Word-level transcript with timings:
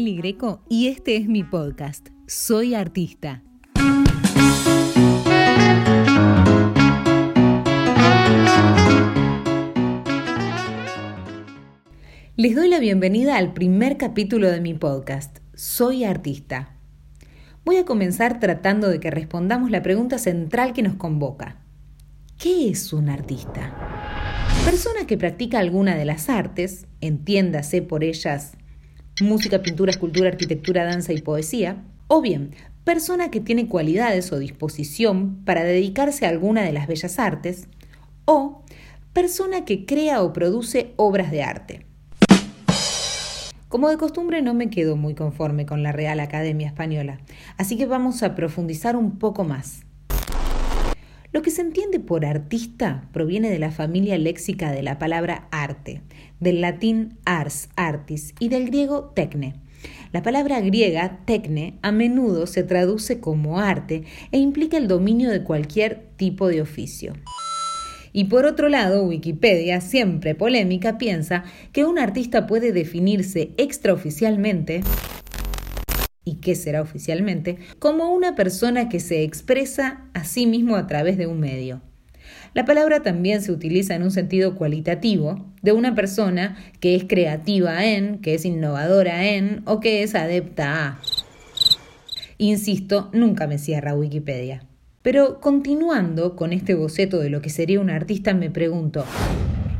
Greco 0.00 0.62
y 0.70 0.88
este 0.88 1.16
es 1.16 1.28
mi 1.28 1.44
podcast. 1.44 2.08
Soy 2.26 2.74
artista. 2.74 3.42
Les 12.36 12.56
doy 12.56 12.70
la 12.70 12.78
bienvenida 12.78 13.36
al 13.36 13.52
primer 13.52 13.98
capítulo 13.98 14.50
de 14.50 14.62
mi 14.62 14.72
podcast. 14.72 15.40
Soy 15.52 16.04
artista. 16.04 16.78
Voy 17.66 17.76
a 17.76 17.84
comenzar 17.84 18.40
tratando 18.40 18.88
de 18.88 18.98
que 18.98 19.10
respondamos 19.10 19.70
la 19.70 19.82
pregunta 19.82 20.16
central 20.16 20.72
que 20.72 20.82
nos 20.82 20.94
convoca. 20.94 21.66
¿Qué 22.38 22.70
es 22.70 22.94
un 22.94 23.10
artista? 23.10 23.76
Persona 24.64 25.06
que 25.06 25.18
practica 25.18 25.58
alguna 25.58 25.96
de 25.96 26.06
las 26.06 26.30
artes, 26.30 26.86
entiéndase 27.02 27.82
por 27.82 28.04
ellas 28.04 28.56
música, 29.20 29.62
pintura, 29.62 29.90
escultura, 29.90 30.28
arquitectura, 30.28 30.84
danza 30.84 31.12
y 31.12 31.20
poesía, 31.20 31.84
o 32.08 32.20
bien 32.20 32.50
persona 32.84 33.30
que 33.30 33.40
tiene 33.40 33.68
cualidades 33.68 34.32
o 34.32 34.38
disposición 34.38 35.44
para 35.44 35.62
dedicarse 35.62 36.26
a 36.26 36.30
alguna 36.30 36.62
de 36.62 36.72
las 36.72 36.86
bellas 36.86 37.18
artes, 37.18 37.68
o 38.24 38.62
persona 39.12 39.64
que 39.64 39.86
crea 39.86 40.22
o 40.22 40.32
produce 40.32 40.92
obras 40.96 41.30
de 41.30 41.42
arte. 41.42 41.86
Como 43.68 43.88
de 43.88 43.96
costumbre 43.96 44.42
no 44.42 44.52
me 44.52 44.68
quedo 44.68 44.96
muy 44.96 45.14
conforme 45.14 45.64
con 45.64 45.82
la 45.82 45.92
Real 45.92 46.20
Academia 46.20 46.66
Española, 46.66 47.20
así 47.56 47.76
que 47.76 47.86
vamos 47.86 48.22
a 48.22 48.34
profundizar 48.34 48.96
un 48.96 49.18
poco 49.18 49.44
más. 49.44 49.84
Lo 51.32 51.40
que 51.40 51.50
se 51.50 51.62
entiende 51.62 51.98
por 51.98 52.26
artista 52.26 53.08
proviene 53.12 53.48
de 53.48 53.58
la 53.58 53.70
familia 53.70 54.18
léxica 54.18 54.70
de 54.70 54.82
la 54.82 54.98
palabra 54.98 55.48
arte, 55.50 56.02
del 56.40 56.60
latín 56.60 57.16
ars, 57.24 57.70
artis 57.74 58.34
y 58.38 58.50
del 58.50 58.66
griego 58.66 59.12
tecne. 59.14 59.54
La 60.12 60.22
palabra 60.22 60.60
griega 60.60 61.20
tecne 61.24 61.78
a 61.80 61.90
menudo 61.90 62.46
se 62.46 62.62
traduce 62.62 63.18
como 63.18 63.58
arte 63.58 64.04
e 64.30 64.38
implica 64.38 64.76
el 64.76 64.88
dominio 64.88 65.30
de 65.30 65.42
cualquier 65.42 66.06
tipo 66.16 66.48
de 66.48 66.60
oficio. 66.60 67.14
Y 68.12 68.24
por 68.24 68.44
otro 68.44 68.68
lado, 68.68 69.02
Wikipedia, 69.04 69.80
siempre 69.80 70.34
polémica, 70.34 70.98
piensa 70.98 71.44
que 71.72 71.86
un 71.86 71.98
artista 71.98 72.46
puede 72.46 72.72
definirse 72.72 73.52
extraoficialmente 73.56 74.82
y 76.24 76.36
qué 76.36 76.54
será 76.54 76.82
oficialmente, 76.82 77.58
como 77.78 78.12
una 78.12 78.34
persona 78.34 78.88
que 78.88 79.00
se 79.00 79.22
expresa 79.22 80.06
a 80.14 80.24
sí 80.24 80.46
mismo 80.46 80.76
a 80.76 80.86
través 80.86 81.18
de 81.18 81.26
un 81.26 81.40
medio. 81.40 81.82
La 82.54 82.64
palabra 82.64 83.02
también 83.02 83.42
se 83.42 83.50
utiliza 83.50 83.94
en 83.94 84.02
un 84.02 84.10
sentido 84.10 84.54
cualitativo 84.54 85.46
de 85.62 85.72
una 85.72 85.94
persona 85.94 86.56
que 86.80 86.94
es 86.94 87.04
creativa 87.04 87.84
en, 87.86 88.18
que 88.18 88.34
es 88.34 88.44
innovadora 88.44 89.26
en 89.26 89.62
o 89.64 89.80
que 89.80 90.02
es 90.02 90.14
adepta 90.14 90.86
a. 90.86 91.00
Insisto, 92.38 93.08
nunca 93.12 93.46
me 93.46 93.58
cierra 93.58 93.94
Wikipedia. 93.94 94.66
Pero 95.02 95.40
continuando 95.40 96.36
con 96.36 96.52
este 96.52 96.74
boceto 96.74 97.18
de 97.20 97.30
lo 97.30 97.40
que 97.40 97.50
sería 97.50 97.80
un 97.80 97.90
artista, 97.90 98.34
me 98.34 98.50
pregunto, 98.50 99.04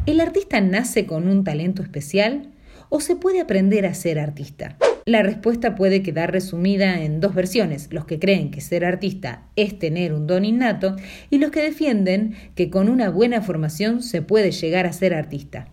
¿el 0.07 0.21
artista 0.21 0.61
nace 0.61 1.07
con 1.07 1.29
un 1.29 1.45
talento 1.45 1.83
especial 1.83 2.51
o 2.89 3.01
se 3.01 3.17
puede 3.17 3.41
aprender 3.41 3.87
a 3.87 3.95
ser 3.95 4.19
artista? 4.19 4.77
La 5.05 5.25
respuesta 5.25 5.75
puede 5.75 6.03
quedar 6.03 6.31
resumida 6.31 7.03
en 7.03 7.21
dos 7.21 7.35
versiones, 7.35 7.89
los 7.91 8.05
que 8.05 8.21
creen 8.21 8.53
que 8.53 8.61
ser 8.61 8.85
artista 8.85 9.49
es 9.57 9.77
tener 9.77 10.13
un 10.13 10.29
don 10.29 10.45
innato 10.45 10.95
y 11.29 11.39
los 11.39 11.51
que 11.51 11.61
defienden 11.61 12.37
que 12.55 12.71
con 12.71 12.89
una 12.89 13.11
buena 13.11 13.43
formación 13.43 14.01
se 14.01 14.23
puede 14.23 14.53
llegar 14.53 14.87
a 14.87 14.93
ser 14.93 15.13
artista. 15.13 15.67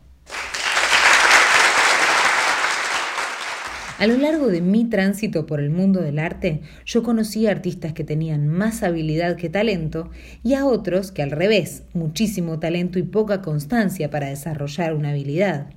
A 4.00 4.08
lo 4.08 4.18
largo 4.18 4.48
de 4.48 4.62
mi 4.62 4.86
tránsito 4.86 5.46
por 5.46 5.60
el 5.60 5.70
mundo 5.70 6.02
del 6.02 6.18
arte, 6.18 6.62
yo 6.86 7.04
conocí 7.04 7.46
a 7.46 7.52
artistas 7.52 7.94
que 7.94 8.06
tenían 8.06 8.48
más 8.48 8.82
habilidad 8.82 9.36
que 9.36 9.50
talento 9.50 10.10
y 10.42 10.56
a 10.56 10.66
otros 10.66 11.12
que 11.12 11.22
al 11.22 11.32
revés, 11.32 11.84
muchísimo 11.94 12.60
talento 12.60 12.98
y 12.98 13.04
poca 13.04 13.42
constancia 13.42 14.10
para 14.10 14.30
desarrollar 14.30 14.96
una 14.96 15.10
habilidad. 15.10 15.74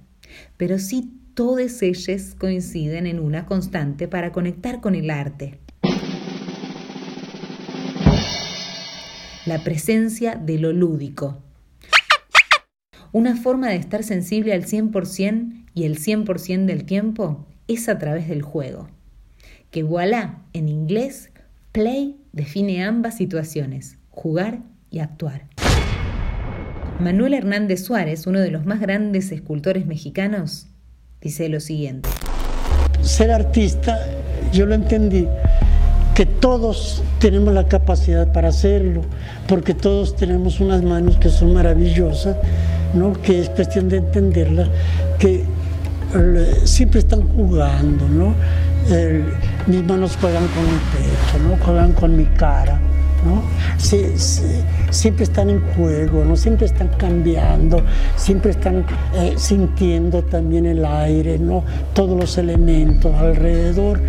Pero 0.57 0.79
sí 0.79 1.11
todas 1.35 1.83
ellas 1.83 2.35
coinciden 2.39 3.07
en 3.07 3.19
una 3.19 3.47
constante 3.47 4.09
para 4.09 4.33
conectar 4.33 4.81
con 4.81 4.95
el 4.95 5.11
arte. 5.11 5.59
La 9.47 9.65
presencia 9.65 10.37
de 10.37 10.59
lo 10.59 10.73
lúdico. 10.73 11.43
Una 13.13 13.37
forma 13.37 13.69
de 13.69 13.77
estar 13.77 14.05
sensible 14.05 14.53
al 14.53 14.65
100% 14.65 15.67
y 15.75 15.85
el 15.85 15.99
100% 15.99 16.65
del 16.67 16.85
tiempo 16.85 17.47
es 17.67 17.89
a 17.89 17.99
través 17.99 18.29
del 18.29 18.43
juego. 18.43 18.89
Que 19.71 19.83
voilà, 19.83 20.43
en 20.53 20.69
inglés, 20.69 21.31
play 21.73 22.21
define 22.33 22.85
ambas 22.85 23.17
situaciones, 23.17 23.99
jugar 24.11 24.63
y 24.91 25.01
actuar. 25.01 25.49
Manuel 27.01 27.35
Hernández 27.35 27.85
Suárez, 27.85 28.27
uno 28.27 28.41
de 28.41 28.51
los 28.51 28.65
más 28.65 28.81
grandes 28.81 29.33
escultores 29.33 29.87
mexicanos, 29.87 30.72
dice 31.23 31.49
lo 31.49 31.61
siguiente. 31.61 32.09
Ser 33.01 33.31
artista, 33.31 33.99
yo 34.53 34.67
lo 34.67 34.75
entendí, 34.75 35.29
que 36.15 36.27
todos 36.27 37.03
tenemos 37.21 37.55
la 37.55 37.69
capacidad 37.69 38.33
para 38.33 38.49
hacerlo, 38.49 39.03
porque 39.47 39.73
todos 39.73 40.17
tenemos 40.17 40.61
unas 40.61 40.83
manos 40.83 41.17
que 41.17 41.31
son 41.31 41.55
maravillosas, 41.55 42.37
¿no? 42.95 43.13
que 43.13 43.41
es 43.41 43.49
cuestión 43.51 43.89
de 43.89 43.99
entenderlas, 43.99 44.69
que 45.19 45.45
siempre 46.65 47.01
están 47.01 47.27
jugando, 47.29 48.09
¿no? 48.09 48.35
mis 49.67 49.85
manos 49.85 50.19
juegan 50.21 50.47
con 50.49 50.65
mi 50.65 50.79
pecho, 50.93 51.39
¿no? 51.49 51.65
juegan 51.65 51.93
con 51.93 52.17
mi 52.17 52.25
cara. 52.25 52.81
¿no? 53.25 53.43
Siempre 54.93 55.25
están 55.25 55.51
en 55.51 55.61
juego, 55.73 56.25
¿no? 56.25 56.37
siempre 56.37 56.67
están 56.67 56.89
cambiando, 56.99 57.83
siempre 58.17 58.51
están 58.51 58.85
eh, 59.15 59.35
sintiendo 59.37 60.23
también 60.23 60.67
el 60.67 60.85
aire, 60.85 61.39
¿no? 61.39 61.65
todos 61.95 62.19
los 62.19 62.39
elementos 62.39 63.15
alrededor. 63.15 64.01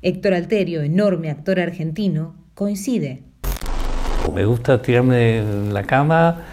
Héctor 0.00 0.34
Alterio, 0.34 0.82
enorme 0.82 1.30
actor 1.30 1.60
argentino, 1.60 2.34
coincide. 2.54 3.22
Me 4.34 4.44
gusta 4.44 4.80
tirarme 4.80 5.38
en 5.38 5.74
la 5.74 5.82
cama 5.82 6.44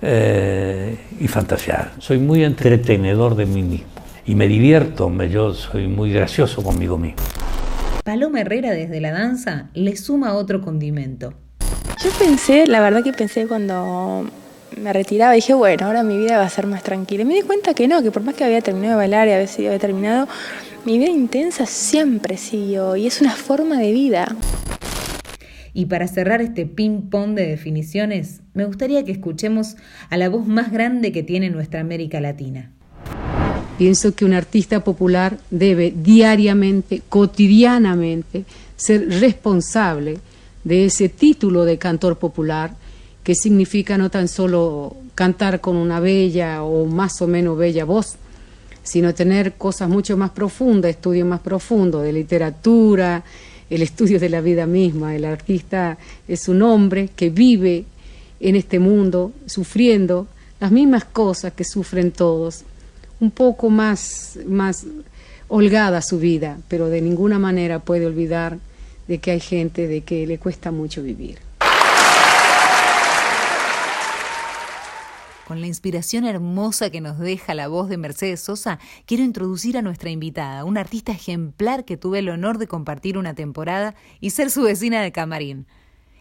eh, 0.00 0.96
y 1.20 1.28
fantasear. 1.28 1.92
Soy 1.98 2.18
muy 2.18 2.42
entretenedor 2.42 3.36
de 3.36 3.46
mí 3.46 3.62
mismo 3.62 3.86
y 4.24 4.34
me 4.34 4.48
divierto, 4.48 5.12
yo 5.26 5.52
soy 5.54 5.86
muy 5.86 6.12
gracioso 6.12 6.62
conmigo 6.62 6.98
mismo. 6.98 7.22
Paloma 8.02 8.40
Herrera 8.40 8.70
desde 8.70 9.00
la 9.00 9.12
danza 9.12 9.70
le 9.74 9.96
suma 9.96 10.34
otro 10.34 10.62
condimento. 10.62 11.34
Yo 12.06 12.12
pensé, 12.20 12.68
la 12.68 12.80
verdad 12.80 13.02
que 13.02 13.12
pensé 13.12 13.48
cuando 13.48 14.30
me 14.80 14.92
retiraba, 14.92 15.32
dije, 15.32 15.54
bueno, 15.54 15.86
ahora 15.86 16.04
mi 16.04 16.16
vida 16.16 16.38
va 16.38 16.44
a 16.44 16.48
ser 16.48 16.68
más 16.68 16.84
tranquila. 16.84 17.22
Y 17.22 17.26
me 17.26 17.34
di 17.34 17.42
cuenta 17.42 17.74
que 17.74 17.88
no, 17.88 18.00
que 18.00 18.12
por 18.12 18.22
más 18.22 18.36
que 18.36 18.44
había 18.44 18.60
terminado 18.60 18.92
de 18.92 18.96
bailar 18.98 19.26
y 19.26 19.32
a 19.32 19.38
veces 19.38 19.66
había 19.66 19.80
terminado, 19.80 20.28
mi 20.84 20.98
vida 20.98 21.10
intensa 21.10 21.66
siempre 21.66 22.36
siguió 22.36 22.94
y 22.94 23.08
es 23.08 23.20
una 23.20 23.32
forma 23.32 23.80
de 23.80 23.90
vida. 23.90 24.36
Y 25.74 25.86
para 25.86 26.06
cerrar 26.06 26.40
este 26.42 26.64
ping-pong 26.64 27.34
de 27.34 27.48
definiciones, 27.48 28.40
me 28.54 28.66
gustaría 28.66 29.04
que 29.04 29.10
escuchemos 29.10 29.74
a 30.08 30.16
la 30.16 30.28
voz 30.28 30.46
más 30.46 30.70
grande 30.70 31.10
que 31.10 31.24
tiene 31.24 31.50
nuestra 31.50 31.80
América 31.80 32.20
Latina. 32.20 32.70
Pienso 33.78 34.14
que 34.14 34.24
un 34.24 34.32
artista 34.32 34.84
popular 34.84 35.38
debe 35.50 35.92
diariamente, 35.92 37.02
cotidianamente, 37.08 38.44
ser 38.76 39.08
responsable 39.20 40.20
de 40.66 40.86
ese 40.86 41.08
título 41.08 41.64
de 41.64 41.78
cantor 41.78 42.18
popular, 42.18 42.74
que 43.22 43.36
significa 43.36 43.96
no 43.96 44.10
tan 44.10 44.26
solo 44.26 44.96
cantar 45.14 45.60
con 45.60 45.76
una 45.76 46.00
bella 46.00 46.64
o 46.64 46.86
más 46.86 47.22
o 47.22 47.28
menos 47.28 47.56
bella 47.56 47.84
voz, 47.84 48.16
sino 48.82 49.14
tener 49.14 49.52
cosas 49.52 49.88
mucho 49.88 50.16
más 50.16 50.30
profundas, 50.30 50.90
estudios 50.90 51.26
más 51.26 51.38
profundos 51.38 52.02
de 52.02 52.12
literatura, 52.12 53.22
el 53.70 53.80
estudio 53.80 54.18
de 54.18 54.28
la 54.28 54.40
vida 54.40 54.66
misma. 54.66 55.14
El 55.14 55.24
artista 55.24 55.98
es 56.26 56.48
un 56.48 56.60
hombre 56.62 57.10
que 57.14 57.30
vive 57.30 57.84
en 58.40 58.56
este 58.56 58.80
mundo 58.80 59.30
sufriendo 59.46 60.26
las 60.58 60.72
mismas 60.72 61.04
cosas 61.04 61.52
que 61.52 61.62
sufren 61.62 62.10
todos 62.10 62.64
un 63.20 63.30
poco 63.30 63.70
más, 63.70 64.36
más 64.48 64.84
holgada 65.46 66.02
su 66.02 66.18
vida, 66.18 66.58
pero 66.66 66.88
de 66.88 67.00
ninguna 67.00 67.38
manera 67.38 67.78
puede 67.78 68.04
olvidar 68.04 68.58
de 69.08 69.18
que 69.18 69.30
hay 69.32 69.40
gente 69.40 69.86
de 69.86 70.02
que 70.02 70.26
le 70.26 70.38
cuesta 70.38 70.70
mucho 70.70 71.02
vivir. 71.02 71.38
Con 75.46 75.60
la 75.60 75.68
inspiración 75.68 76.24
hermosa 76.24 76.90
que 76.90 77.00
nos 77.00 77.20
deja 77.20 77.54
la 77.54 77.68
voz 77.68 77.88
de 77.88 77.98
Mercedes 77.98 78.40
Sosa, 78.40 78.80
quiero 79.04 79.22
introducir 79.22 79.78
a 79.78 79.82
nuestra 79.82 80.10
invitada, 80.10 80.64
una 80.64 80.80
artista 80.80 81.12
ejemplar 81.12 81.84
que 81.84 81.96
tuve 81.96 82.18
el 82.18 82.30
honor 82.30 82.58
de 82.58 82.66
compartir 82.66 83.16
una 83.16 83.32
temporada 83.32 83.94
y 84.18 84.30
ser 84.30 84.50
su 84.50 84.62
vecina 84.62 85.00
de 85.02 85.12
camarín. 85.12 85.66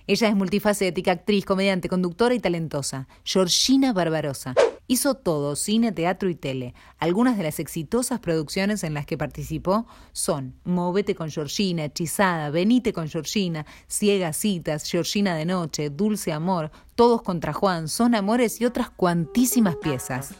Ella 0.07 0.27
es 0.27 0.35
multifacética, 0.35 1.11
actriz, 1.13 1.45
comediante, 1.45 1.89
conductora 1.89 2.35
y 2.35 2.39
talentosa. 2.39 3.07
Georgina 3.23 3.91
Barbarosa. 3.91 4.53
Hizo 4.85 5.15
todo, 5.15 5.55
cine, 5.55 5.91
teatro 5.91 6.29
y 6.29 6.35
tele. 6.35 6.75
Algunas 6.99 7.37
de 7.37 7.43
las 7.43 7.59
exitosas 7.59 8.19
producciones 8.19 8.83
en 8.83 8.93
las 8.93 9.07
que 9.07 9.17
participó 9.17 9.87
son 10.11 10.53
Movete 10.63 11.15
con 11.15 11.31
Georgina, 11.31 11.85
Hechizada, 11.85 12.51
Venite 12.51 12.93
con 12.93 13.09
Georgina, 13.09 13.65
Ciegas 13.87 14.37
Citas, 14.37 14.87
Georgina 14.87 15.35
de 15.35 15.45
Noche, 15.45 15.89
Dulce 15.89 16.31
Amor, 16.31 16.69
Todos 16.93 17.23
contra 17.23 17.51
Juan, 17.51 17.87
Son 17.87 18.13
Amores 18.13 18.61
y 18.61 18.65
otras 18.65 18.91
cuantísimas 18.91 19.75
piezas. 19.77 20.35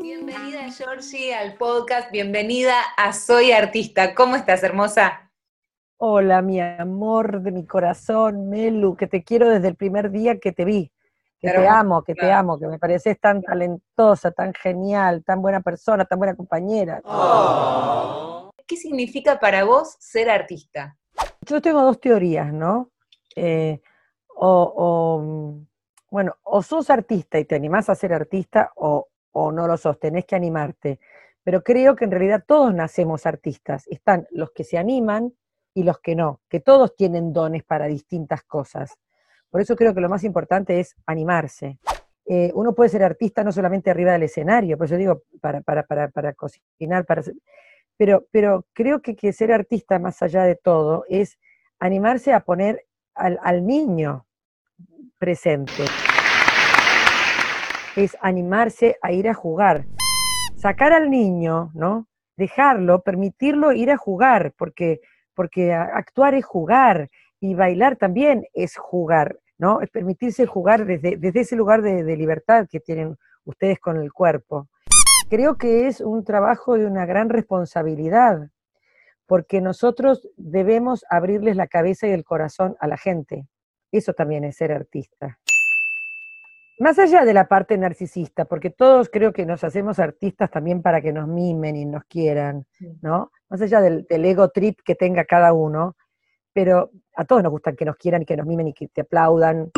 Bienvenida 0.00 0.70
Georgie 0.70 1.34
al 1.34 1.54
podcast, 1.56 2.12
bienvenida 2.12 2.76
a 2.96 3.12
Soy 3.12 3.50
Artista. 3.50 4.14
¿Cómo 4.14 4.36
estás, 4.36 4.62
hermosa? 4.62 5.23
Hola, 5.98 6.42
mi 6.42 6.60
amor 6.60 7.40
de 7.40 7.52
mi 7.52 7.64
corazón, 7.66 8.48
Melu, 8.48 8.96
que 8.96 9.06
te 9.06 9.22
quiero 9.22 9.48
desde 9.48 9.68
el 9.68 9.76
primer 9.76 10.10
día 10.10 10.40
que 10.40 10.50
te 10.50 10.64
vi, 10.64 10.90
que 11.40 11.50
te 11.50 11.68
amo, 11.68 12.02
que 12.02 12.14
te 12.16 12.32
amo, 12.32 12.58
que 12.58 12.66
me 12.66 12.80
pareces 12.80 13.18
tan 13.20 13.42
talentosa, 13.42 14.32
tan 14.32 14.52
genial, 14.54 15.22
tan 15.24 15.40
buena 15.40 15.60
persona, 15.60 16.04
tan 16.04 16.18
buena 16.18 16.34
compañera. 16.34 17.00
Oh. 17.04 18.50
¿Qué 18.66 18.76
significa 18.76 19.38
para 19.38 19.62
vos 19.62 19.96
ser 20.00 20.30
artista? 20.30 20.96
Yo 21.42 21.62
tengo 21.62 21.80
dos 21.82 22.00
teorías, 22.00 22.52
¿no? 22.52 22.90
Eh, 23.36 23.80
o, 24.34 25.54
bueno, 26.10 26.34
o 26.42 26.62
sos 26.62 26.90
artista 26.90 27.38
y 27.38 27.44
te 27.44 27.54
animás 27.54 27.88
a 27.88 27.94
ser 27.94 28.12
artista, 28.12 28.72
o, 28.74 29.06
o 29.30 29.52
no 29.52 29.68
lo 29.68 29.76
sos, 29.76 30.00
tenés 30.00 30.24
que 30.24 30.34
animarte. 30.34 30.98
Pero 31.44 31.62
creo 31.62 31.94
que 31.94 32.04
en 32.04 32.10
realidad 32.10 32.42
todos 32.44 32.74
nacemos 32.74 33.26
artistas. 33.26 33.86
Están 33.86 34.26
los 34.32 34.50
que 34.50 34.64
se 34.64 34.76
animan 34.76 35.32
y 35.74 35.82
los 35.82 35.98
que 35.98 36.14
no, 36.14 36.40
que 36.48 36.60
todos 36.60 36.94
tienen 36.94 37.32
dones 37.32 37.64
para 37.64 37.86
distintas 37.86 38.42
cosas. 38.44 38.96
Por 39.50 39.60
eso 39.60 39.76
creo 39.76 39.94
que 39.94 40.00
lo 40.00 40.08
más 40.08 40.24
importante 40.24 40.80
es 40.80 40.96
animarse. 41.06 41.78
Eh, 42.26 42.50
uno 42.54 42.74
puede 42.74 42.88
ser 42.88 43.02
artista 43.02 43.44
no 43.44 43.52
solamente 43.52 43.90
arriba 43.90 44.12
del 44.12 44.22
escenario, 44.22 44.78
por 44.78 44.86
eso 44.86 44.96
digo, 44.96 45.22
para, 45.40 45.60
para, 45.60 45.82
para, 45.82 46.08
para 46.08 46.32
cocinar, 46.32 47.04
para, 47.04 47.22
pero, 47.98 48.26
pero 48.30 48.64
creo 48.72 49.02
que, 49.02 49.14
que, 49.14 49.32
ser 49.32 49.52
artista 49.52 49.98
más 49.98 50.22
allá 50.22 50.44
de 50.44 50.56
todo 50.56 51.04
es 51.08 51.38
animarse 51.78 52.32
a 52.32 52.40
poner 52.40 52.86
al, 53.14 53.38
al 53.42 53.66
niño 53.66 54.26
presente, 55.18 55.84
es 57.94 58.16
animarse 58.22 58.96
a 59.02 59.12
ir 59.12 59.28
a 59.28 59.34
jugar, 59.34 59.84
sacar 60.56 60.94
al 60.94 61.10
niño, 61.10 61.72
¿no? 61.74 62.06
Dejarlo, 62.36 63.02
permitirlo 63.02 63.72
ir 63.72 63.90
a 63.90 63.98
jugar, 63.98 64.54
porque 64.56 65.02
porque 65.34 65.72
actuar 65.72 66.34
es 66.34 66.44
jugar 66.44 67.10
y 67.40 67.54
bailar 67.54 67.96
también 67.96 68.46
es 68.54 68.76
jugar, 68.76 69.38
¿no? 69.58 69.80
Es 69.80 69.90
permitirse 69.90 70.46
jugar 70.46 70.86
desde, 70.86 71.16
desde 71.16 71.40
ese 71.40 71.56
lugar 71.56 71.82
de, 71.82 72.16
libertad 72.16 72.66
que 72.70 72.80
tienen 72.80 73.16
ustedes 73.44 73.78
con 73.78 73.98
el 73.98 74.12
cuerpo. 74.12 74.68
Creo 75.28 75.56
que 75.56 75.86
es 75.86 76.00
un 76.00 76.24
trabajo 76.24 76.78
de 76.78 76.86
una 76.86 77.06
gran 77.06 77.28
responsabilidad, 77.28 78.48
porque 79.26 79.60
nosotros 79.60 80.28
debemos 80.36 81.04
abrirles 81.10 81.56
la 81.56 81.66
cabeza 81.66 82.06
y 82.06 82.12
el 82.12 82.24
corazón 82.24 82.76
a 82.80 82.86
la 82.86 82.96
gente. 82.96 83.46
Eso 83.90 84.12
también 84.12 84.44
es 84.44 84.56
ser 84.56 84.72
artista. 84.72 85.38
Más 86.78 86.98
allá 86.98 87.24
de 87.24 87.34
la 87.34 87.46
parte 87.46 87.78
narcisista, 87.78 88.46
porque 88.46 88.70
todos 88.70 89.08
creo 89.08 89.32
que 89.32 89.46
nos 89.46 89.62
hacemos 89.62 90.00
artistas 90.00 90.50
también 90.50 90.82
para 90.82 91.00
que 91.00 91.12
nos 91.12 91.28
mimen 91.28 91.76
y 91.76 91.84
nos 91.84 92.04
quieran, 92.04 92.66
¿no? 93.00 93.30
Más 93.48 93.62
allá 93.62 93.80
del, 93.80 94.06
ego 94.08 94.48
trip 94.48 94.80
que 94.84 94.96
tenga 94.96 95.24
cada 95.24 95.52
uno, 95.52 95.96
pero 96.52 96.90
a 97.14 97.24
todos 97.24 97.44
nos 97.44 97.52
gustan 97.52 97.76
que 97.76 97.84
nos 97.84 97.96
quieran 97.96 98.22
y 98.22 98.26
que 98.26 98.36
nos 98.36 98.46
mimen 98.46 98.68
y 98.68 98.72
que 98.74 98.88
te 98.88 99.02
aplaudan. 99.02 99.70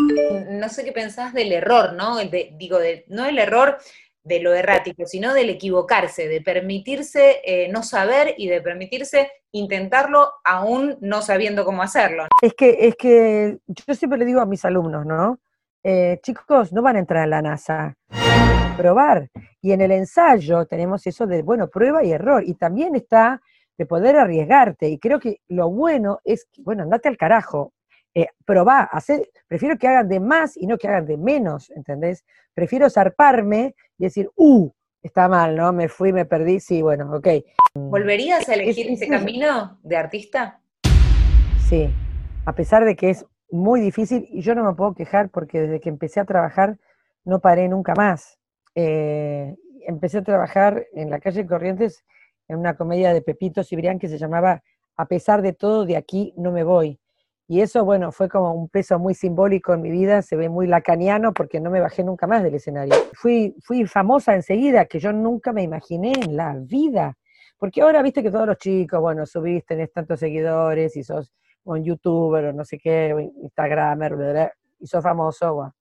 No 0.50 0.68
sé 0.70 0.84
qué 0.84 0.92
pensás 0.92 1.34
del 1.34 1.52
error, 1.52 1.92
¿no? 1.92 2.16
digo, 2.58 2.78
no 3.08 3.26
el 3.26 3.38
error 3.38 3.76
de 4.22 4.40
lo 4.40 4.54
errático, 4.54 5.06
sino 5.06 5.34
del 5.34 5.50
equivocarse, 5.50 6.28
de 6.28 6.40
permitirse 6.40 7.40
eh, 7.44 7.68
no 7.68 7.82
saber 7.82 8.34
y 8.38 8.48
de 8.48 8.60
permitirse 8.60 9.30
intentarlo 9.52 10.32
aún 10.44 10.96
no 11.00 11.22
sabiendo 11.22 11.64
cómo 11.64 11.82
hacerlo. 11.82 12.26
Es 12.42 12.54
que, 12.54 12.88
es 12.88 12.96
que 12.96 13.58
yo 13.66 13.94
siempre 13.94 14.18
le 14.18 14.24
digo 14.24 14.40
a 14.40 14.46
mis 14.46 14.64
alumnos, 14.64 15.06
¿no? 15.06 15.38
Eh, 15.88 16.18
chicos, 16.20 16.72
no 16.72 16.82
van 16.82 16.96
a 16.96 16.98
entrar 16.98 17.22
en 17.22 17.30
la 17.30 17.40
NASA. 17.40 17.96
Probar. 18.76 19.30
Y 19.62 19.70
en 19.70 19.80
el 19.82 19.92
ensayo 19.92 20.66
tenemos 20.66 21.06
eso 21.06 21.28
de, 21.28 21.42
bueno, 21.42 21.68
prueba 21.68 22.02
y 22.02 22.10
error. 22.10 22.42
Y 22.44 22.54
también 22.54 22.96
está 22.96 23.40
de 23.78 23.86
poder 23.86 24.16
arriesgarte. 24.16 24.88
Y 24.88 24.98
creo 24.98 25.20
que 25.20 25.42
lo 25.46 25.70
bueno 25.70 26.18
es, 26.24 26.48
bueno, 26.58 26.82
andate 26.82 27.08
al 27.08 27.16
carajo. 27.16 27.72
Eh, 28.16 28.26
probá, 28.44 28.80
hacer, 28.80 29.30
prefiero 29.46 29.78
que 29.78 29.86
hagan 29.86 30.08
de 30.08 30.18
más 30.18 30.56
y 30.56 30.66
no 30.66 30.76
que 30.76 30.88
hagan 30.88 31.06
de 31.06 31.18
menos, 31.18 31.70
¿entendés? 31.70 32.24
Prefiero 32.52 32.90
zarparme 32.90 33.76
y 33.96 34.04
decir, 34.06 34.28
uh, 34.34 34.68
está 35.04 35.28
mal, 35.28 35.54
¿no? 35.54 35.72
Me 35.72 35.86
fui, 35.86 36.12
me 36.12 36.24
perdí, 36.24 36.58
sí, 36.58 36.82
bueno, 36.82 37.14
ok. 37.14 37.28
¿Volverías 37.74 38.48
a 38.48 38.54
elegir 38.54 38.90
ese 38.90 39.06
camino 39.06 39.78
de 39.84 39.96
artista? 39.96 40.58
Sí, 41.68 41.88
a 42.44 42.52
pesar 42.56 42.84
de 42.84 42.96
que 42.96 43.10
es 43.10 43.24
muy 43.50 43.80
difícil 43.80 44.28
y 44.30 44.42
yo 44.42 44.54
no 44.54 44.64
me 44.64 44.74
puedo 44.74 44.94
quejar 44.94 45.30
porque 45.30 45.60
desde 45.60 45.80
que 45.80 45.88
empecé 45.88 46.20
a 46.20 46.24
trabajar 46.24 46.78
no 47.24 47.40
paré 47.40 47.68
nunca 47.68 47.94
más. 47.94 48.38
Eh, 48.74 49.56
empecé 49.86 50.18
a 50.18 50.22
trabajar 50.22 50.86
en 50.94 51.10
la 51.10 51.20
calle 51.20 51.46
Corrientes 51.46 52.04
en 52.48 52.58
una 52.58 52.76
comedia 52.76 53.12
de 53.12 53.22
Pepito 53.22 53.64
Cibrián 53.64 53.98
que 53.98 54.08
se 54.08 54.18
llamaba 54.18 54.62
A 54.96 55.06
pesar 55.06 55.42
de 55.42 55.52
todo, 55.52 55.84
de 55.84 55.96
aquí 55.96 56.34
no 56.36 56.52
me 56.52 56.64
voy. 56.64 57.00
Y 57.48 57.60
eso, 57.60 57.84
bueno, 57.84 58.10
fue 58.10 58.28
como 58.28 58.52
un 58.52 58.68
peso 58.68 58.98
muy 58.98 59.14
simbólico 59.14 59.72
en 59.72 59.82
mi 59.82 59.90
vida, 59.90 60.20
se 60.22 60.34
ve 60.34 60.48
muy 60.48 60.66
lacaniano 60.66 61.32
porque 61.32 61.60
no 61.60 61.70
me 61.70 61.80
bajé 61.80 62.02
nunca 62.02 62.26
más 62.26 62.42
del 62.42 62.54
escenario. 62.56 62.94
Fui, 63.12 63.54
fui 63.62 63.86
famosa 63.86 64.34
enseguida, 64.34 64.86
que 64.86 64.98
yo 64.98 65.12
nunca 65.12 65.52
me 65.52 65.62
imaginé 65.62 66.12
en 66.12 66.36
la 66.36 66.56
vida. 66.58 67.16
Porque 67.56 67.82
ahora 67.82 68.02
viste 68.02 68.22
que 68.22 68.32
todos 68.32 68.48
los 68.48 68.58
chicos, 68.58 69.00
bueno, 69.00 69.26
subiste, 69.26 69.74
tenés 69.74 69.92
tantos 69.92 70.18
seguidores 70.18 70.96
y 70.96 71.04
sos 71.04 71.32
un 71.66 71.84
youtuber 71.84 72.46
o 72.46 72.52
no 72.52 72.64
sé 72.64 72.78
qué, 72.78 73.30
Instagramer, 73.42 74.52
y 74.78 74.86
sos 74.86 75.02
famoso. 75.02 75.74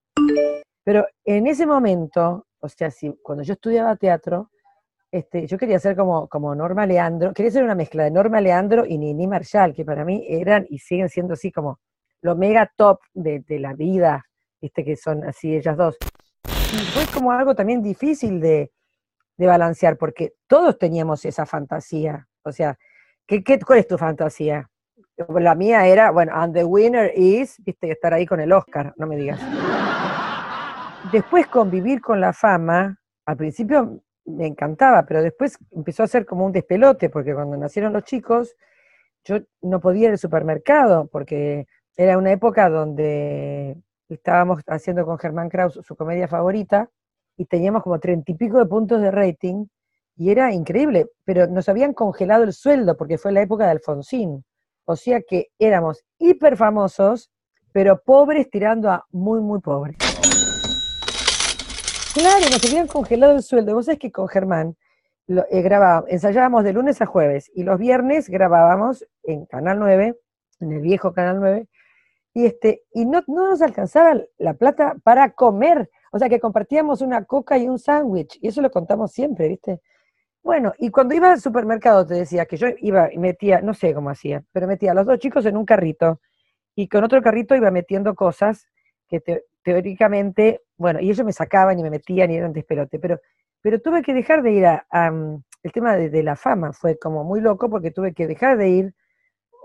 Pero 0.84 1.08
en 1.24 1.48
ese 1.48 1.66
momento, 1.66 2.48
o 2.60 2.70
sea, 2.70 2.92
si, 2.92 3.14
cuando 3.24 3.44
yo 3.44 3.54
estudiaba 3.54 3.96
teatro, 3.96 4.52
este, 5.12 5.48
yo 5.48 5.58
quería 5.58 5.80
ser 5.80 5.96
como, 5.96 6.28
como 6.28 6.54
Norma 6.56 6.86
Leandro, 6.86 7.34
quería 7.34 7.52
ser 7.52 7.64
una 7.64 7.76
mezcla 7.76 8.04
de 8.04 8.12
Norma 8.12 8.42
Leandro 8.42 8.86
y 8.86 8.98
Nini 8.98 9.28
Marshall, 9.28 9.74
que 9.74 9.86
para 9.86 10.04
mí 10.04 10.26
eran 10.28 10.66
y 10.70 10.80
siguen 10.80 11.10
siendo 11.10 11.34
así 11.34 11.52
como 11.52 11.80
lo 12.22 12.36
mega 12.36 12.72
top 12.76 13.00
de, 13.14 13.44
la 13.60 13.74
vida, 13.74 14.26
viste 14.60 14.84
que 14.84 14.96
son 14.96 15.24
así 15.24 15.56
ellas 15.56 15.78
dos. 15.78 15.96
Y 16.46 16.78
fue 16.78 17.06
como 17.14 17.32
algo 17.32 17.56
también 17.56 17.82
difícil 17.82 18.42
de, 18.42 18.72
de 19.38 19.46
balancear, 19.46 19.98
porque 19.98 20.34
todos 20.48 20.78
teníamos 20.78 21.24
esa 21.26 21.46
fantasía. 21.46 22.28
O 22.44 22.52
sea, 22.52 22.78
¿qué, 23.28 23.44
qué, 23.44 23.60
cuál 23.60 23.80
es 23.80 23.88
tu 23.88 23.98
fantasía? 23.98 24.68
La 25.18 25.56
mía 25.56 25.88
era, 25.88 26.12
bueno, 26.12 26.34
and 26.36 26.54
the 26.54 26.66
winner 26.66 27.12
is, 27.16 27.56
viste, 27.64 27.90
estar 27.92 28.14
ahí 28.14 28.26
con 28.26 28.42
el 28.42 28.52
Oscar, 28.52 28.94
no 28.98 29.08
me 29.08 29.16
digas. 29.16 29.40
Después 31.12 31.48
convivir 31.48 32.02
con 32.02 32.20
la 32.20 32.34
fama, 32.34 33.00
al 33.26 33.38
principio 33.38 34.02
me 34.26 34.48
encantaba, 34.48 35.06
pero 35.06 35.22
después 35.22 35.58
empezó 35.72 36.04
a 36.04 36.08
ser 36.08 36.26
como 36.26 36.46
un 36.46 36.52
despelote, 36.52 37.10
porque 37.10 37.34
cuando 37.34 37.56
nacieron 37.56 37.94
los 37.94 38.04
chicos, 38.04 38.56
yo 39.24 39.38
no 39.62 39.80
podía 39.80 40.08
ir 40.08 40.12
al 40.12 40.18
supermercado, 40.18 41.08
porque 41.08 41.66
era 41.96 42.18
una 42.18 42.32
época 42.32 42.70
donde 42.70 43.78
estábamos 44.10 44.62
haciendo 44.68 45.06
con 45.06 45.18
Germán 45.18 45.48
Kraus 45.48 45.80
su 45.82 45.96
comedia 45.96 46.28
favorita, 46.28 46.90
y 47.38 47.46
teníamos 47.46 47.84
como 47.84 48.00
treinta 48.00 48.32
y 48.32 48.36
pico 48.36 48.58
de 48.58 48.66
puntos 48.66 49.02
de 49.02 49.12
rating, 49.12 49.66
y 50.18 50.32
era 50.32 50.52
increíble, 50.52 51.08
pero 51.24 51.48
nos 51.48 51.70
habían 51.70 51.94
congelado 51.94 52.44
el 52.44 52.52
sueldo, 52.52 52.98
porque 52.98 53.18
fue 53.18 53.32
la 53.32 53.42
época 53.42 53.66
de 53.66 53.72
Alfonsín. 53.72 54.44
O 54.86 54.96
sea 54.96 55.22
que 55.22 55.48
éramos 55.58 56.04
hiper 56.20 56.58
famosos, 56.58 57.32
pero 57.72 58.02
pobres 58.02 58.50
tirando 58.50 58.90
a 58.90 59.06
muy, 59.12 59.42
muy 59.42 59.60
pobres. 59.60 59.98
Claro, 62.14 62.46
nos 62.50 62.64
habían 62.64 62.88
congelado 62.88 63.34
el 63.34 63.44
sueldo. 63.44 63.74
Vos 63.74 63.86
sabés 63.86 64.00
que 64.00 64.12
con 64.12 64.28
Germán 64.28 64.78
lo, 65.28 65.44
eh, 65.50 65.68
ensayábamos 66.08 66.64
de 66.64 66.74
lunes 66.74 67.02
a 67.02 67.06
jueves 67.06 67.52
y 67.54 67.64
los 67.64 67.80
viernes 67.80 68.30
grabábamos 68.30 69.06
en 69.24 69.46
Canal 69.48 69.80
9, 69.80 70.16
en 70.62 70.72
el 70.72 70.82
viejo 70.82 71.14
Canal 71.14 71.40
9, 71.40 71.68
y, 72.34 72.46
este, 72.46 72.84
y 72.94 73.06
no, 73.06 73.22
no 73.28 73.50
nos 73.50 73.62
alcanzaba 73.62 74.22
la 74.38 74.54
plata 74.54 74.96
para 75.04 75.32
comer. 75.32 75.90
O 76.12 76.20
sea 76.20 76.30
que 76.30 76.40
compartíamos 76.40 77.02
una 77.02 77.26
coca 77.26 77.58
y 77.58 77.68
un 77.68 77.80
sándwich, 77.80 78.38
y 78.40 78.48
eso 78.50 78.62
lo 78.62 78.70
contamos 78.72 79.12
siempre, 79.12 79.48
¿viste? 79.50 79.82
Bueno, 80.46 80.74
y 80.78 80.92
cuando 80.92 81.16
iba 81.16 81.32
al 81.32 81.42
supermercado 81.42 82.06
te 82.06 82.14
decía 82.14 82.46
que 82.46 82.56
yo 82.56 82.68
iba 82.78 83.12
y 83.12 83.18
metía, 83.18 83.62
no 83.62 83.74
sé 83.74 83.96
cómo 83.96 84.12
hacía, 84.12 84.44
pero 84.52 84.68
metía 84.68 84.92
a 84.92 84.94
los 84.94 85.08
dos 85.08 85.18
chicos 85.18 85.44
en 85.48 85.58
un 85.58 85.66
carrito 85.66 86.22
y 86.76 86.88
con 86.88 87.04
otro 87.04 87.20
carrito 87.24 87.56
iba 87.56 87.72
metiendo 87.72 88.14
cosas 88.14 88.68
que 89.08 89.24
teóricamente, 89.64 90.62
bueno, 90.78 91.00
y 91.00 91.10
ellos 91.10 91.26
me 91.26 91.34
sacaban 91.34 91.80
y 91.80 91.82
me 91.82 91.90
metían 91.90 92.30
y 92.30 92.36
eran 92.36 92.54
despelote, 92.54 93.00
pero, 93.00 93.20
pero 93.60 93.82
tuve 93.82 94.04
que 94.04 94.14
dejar 94.14 94.44
de 94.44 94.52
ir 94.52 94.68
a, 94.68 94.86
mm, 95.12 95.44
el 95.64 95.72
tema 95.72 95.96
de, 95.96 96.22
la 96.22 96.36
fama, 96.36 96.74
fue 96.74 97.00
como 97.00 97.24
muy 97.24 97.42
loco 97.42 97.68
porque 97.68 97.90
tuve 97.90 98.14
que 98.14 98.28
dejar 98.28 98.56
de 98.60 98.70
ir 98.70 98.94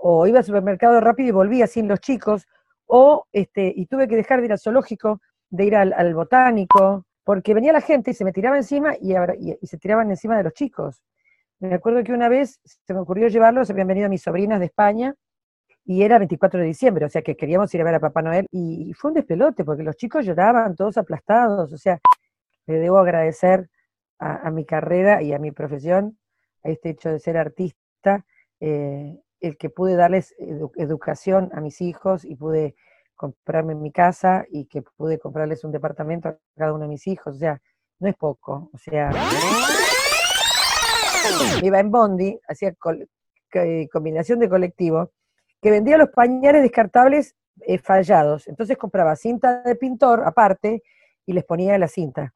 o 0.01 0.25
iba 0.25 0.39
al 0.39 0.45
supermercado 0.45 0.99
rápido 0.99 1.29
y 1.29 1.31
volvía 1.31 1.67
sin 1.67 1.87
los 1.87 1.99
chicos, 1.99 2.47
o 2.87 3.27
este, 3.33 3.71
y 3.75 3.85
tuve 3.85 4.07
que 4.07 4.15
dejar 4.15 4.39
de 4.39 4.47
ir 4.47 4.51
al 4.53 4.59
zoológico, 4.59 5.21
de 5.51 5.65
ir 5.65 5.75
al, 5.75 6.15
botánico, 6.15 7.05
porque 7.31 7.53
venía 7.53 7.71
la 7.71 7.79
gente 7.79 8.11
y 8.11 8.13
se 8.13 8.25
me 8.25 8.33
tiraba 8.33 8.57
encima 8.57 8.93
y, 8.99 9.15
se 9.65 9.77
tiraban 9.77 10.09
encima 10.09 10.35
de 10.35 10.43
los 10.43 10.51
chicos. 10.51 11.01
Me 11.61 11.73
acuerdo 11.73 12.03
que 12.03 12.11
una 12.11 12.27
vez 12.27 12.59
se 12.61 12.93
me 12.93 12.99
ocurrió 12.99 13.29
llevarlos, 13.29 13.69
habían 13.69 13.87
venido 13.87 14.09
mis 14.09 14.21
sobrinas 14.21 14.59
de 14.59 14.65
España, 14.65 15.15
y 15.85 16.03
era 16.03 16.17
24 16.17 16.59
de 16.59 16.65
diciembre, 16.65 17.05
o 17.05 17.09
sea 17.09 17.21
que 17.21 17.37
queríamos 17.37 17.73
ir 17.73 17.79
a 17.79 17.83
ver 17.85 17.95
a 17.95 17.99
Papá 18.01 18.21
Noel, 18.21 18.47
y 18.51 18.91
fue 18.95 19.11
un 19.11 19.15
despelote, 19.15 19.63
porque 19.63 19.81
los 19.81 19.95
chicos 19.95 20.25
lloraban, 20.25 20.75
todos 20.75 20.97
aplastados, 20.97 21.71
o 21.71 21.77
sea, 21.77 22.01
le 22.67 22.79
debo 22.79 22.97
agradecer 22.97 23.69
a, 24.19 24.51
mi 24.51 24.65
carrera 24.65 25.23
y 25.23 25.31
a 25.31 25.39
mi 25.39 25.51
profesión, 25.51 26.17
a 26.65 26.69
este 26.69 26.89
hecho 26.89 27.11
de 27.11 27.19
ser 27.19 27.37
artista, 27.37 28.25
eh, 28.59 29.17
el 29.39 29.55
que 29.55 29.69
pude 29.69 29.95
darles 29.95 30.35
educación 30.75 31.49
a 31.53 31.61
mis 31.61 31.79
hijos 31.79 32.25
y 32.25 32.35
pude 32.35 32.75
comprarme 33.21 33.75
mi 33.75 33.91
casa 33.91 34.45
y 34.49 34.65
que 34.65 34.81
pude 34.81 35.19
comprarles 35.19 35.63
un 35.63 35.71
departamento 35.71 36.29
a 36.29 36.37
cada 36.57 36.73
uno 36.73 36.85
de 36.85 36.89
mis 36.89 37.05
hijos, 37.05 37.35
o 37.35 37.37
sea, 37.37 37.61
no 37.99 38.09
es 38.09 38.15
poco, 38.15 38.71
o 38.73 38.77
sea, 38.79 39.11
iba 41.61 41.79
en 41.79 41.91
Bondi, 41.91 42.39
hacía 42.47 42.73
combinación 43.91 44.39
de 44.39 44.49
colectivo, 44.49 45.11
que 45.61 45.69
vendía 45.69 45.99
los 45.99 46.09
pañales 46.09 46.63
descartables 46.63 47.35
eh, 47.67 47.77
fallados, 47.77 48.47
entonces 48.47 48.75
compraba 48.75 49.15
cinta 49.15 49.61
de 49.61 49.75
pintor 49.75 50.23
aparte 50.25 50.81
y 51.27 51.33
les 51.33 51.43
ponía 51.43 51.77
la 51.77 51.87
cinta. 51.87 52.33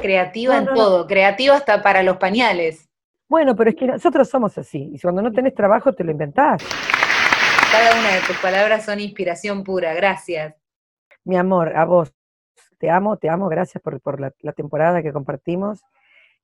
Creativa 0.00 0.58
en 0.58 0.66
todo, 0.66 1.08
creativa 1.08 1.56
hasta 1.56 1.82
para 1.82 2.04
los 2.04 2.18
pañales. 2.18 2.88
Bueno, 3.28 3.56
pero 3.56 3.70
es 3.70 3.74
que 3.74 3.86
nosotros 3.86 4.28
somos 4.28 4.56
así, 4.58 4.92
y 4.94 5.00
cuando 5.00 5.22
no 5.22 5.32
tenés 5.32 5.56
trabajo 5.56 5.92
te 5.92 6.04
lo 6.04 6.12
inventás. 6.12 6.62
Cada 7.74 7.98
una 7.98 8.14
de 8.14 8.20
tus 8.20 8.36
palabras 8.36 8.84
son 8.84 9.00
inspiración 9.00 9.64
pura, 9.64 9.94
gracias. 9.94 10.54
Mi 11.24 11.36
amor, 11.36 11.76
a 11.76 11.84
vos, 11.84 12.14
te 12.78 12.88
amo, 12.88 13.16
te 13.16 13.28
amo, 13.28 13.48
gracias 13.48 13.82
por, 13.82 14.20
la, 14.20 14.52
temporada 14.52 15.02
que 15.02 15.12
compartimos. 15.12 15.80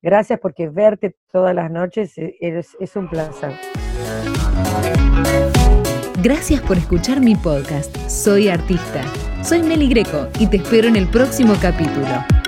Gracias 0.03 0.41
porque 0.41 0.69
verte 0.69 1.15
todas 1.31 1.55
las 1.55 1.71
noches 1.71 2.19
e, 2.19 2.37
es, 2.41 2.77
es 2.81 2.97
un 2.97 3.09
placer. 3.09 3.53
Gracias 6.21 6.61
por 6.63 6.77
escuchar 6.77 7.21
mi 7.21 7.37
podcast. 7.37 7.97
Soy 8.09 8.49
artista. 8.49 9.05
Soy 9.45 9.63
Meli 9.63 9.89
Greco 9.89 10.27
y 10.41 10.49
te 10.49 10.57
espero 10.57 10.89
en 10.89 10.97
el 10.97 11.07
próximo 11.07 11.55
capítulo. 11.63 12.40